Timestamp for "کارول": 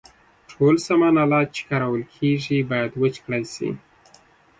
1.69-2.03